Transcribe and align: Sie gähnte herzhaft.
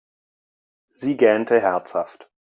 Sie 0.89 1.15
gähnte 1.15 1.59
herzhaft. 1.61 2.27